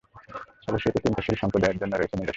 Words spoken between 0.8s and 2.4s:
এতে চিন্তাশীল সম্প্রদায়ের জন্য রয়েছে নিদর্শন।